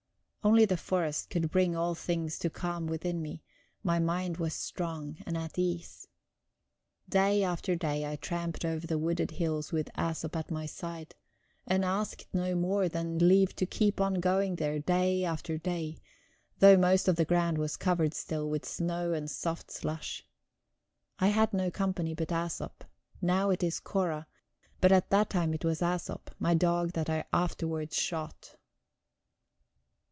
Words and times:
Only 0.43 0.65
the 0.65 0.75
forest 0.75 1.29
could 1.29 1.51
bring 1.51 1.75
all 1.75 1.93
things 1.93 2.39
to 2.39 2.49
calm 2.49 2.87
within 2.87 3.21
me; 3.21 3.43
my 3.83 3.99
mind 3.99 4.37
was 4.37 4.55
strong 4.55 5.17
and 5.23 5.37
at 5.37 5.59
ease. 5.59 6.07
Day 7.07 7.43
after 7.43 7.75
day 7.75 8.07
I 8.11 8.15
tramped 8.15 8.65
over 8.65 8.87
the 8.87 8.97
wooded 8.97 9.29
hills 9.29 9.71
with 9.71 9.91
Æsop 9.95 10.35
at 10.35 10.49
my 10.49 10.65
side, 10.65 11.13
and 11.67 11.85
asked 11.85 12.25
no 12.33 12.55
more 12.55 12.89
than 12.89 13.19
leave 13.19 13.55
to 13.57 13.67
keep 13.67 14.01
on 14.01 14.15
going 14.15 14.55
there 14.55 14.79
day 14.79 15.23
after 15.23 15.59
day, 15.59 15.99
though 16.57 16.75
most 16.75 17.07
of 17.07 17.17
the 17.17 17.25
ground 17.25 17.59
was 17.59 17.77
covered 17.77 18.15
still 18.15 18.49
with 18.49 18.65
snow 18.65 19.13
and 19.13 19.29
soft 19.29 19.69
slush. 19.69 20.25
I 21.19 21.27
had 21.27 21.53
no 21.53 21.69
company 21.69 22.15
but 22.15 22.29
Æsop; 22.29 22.81
now 23.21 23.51
it 23.51 23.61
is 23.61 23.79
Cora, 23.79 24.25
but 24.79 24.91
at 24.91 25.11
that 25.11 25.29
time 25.29 25.53
it 25.53 25.63
was 25.63 25.81
Æsop, 25.81 26.29
my 26.39 26.55
dog 26.55 26.93
that 26.93 27.11
I 27.11 27.25
afterwards 27.31 27.95
shot. 27.95 28.55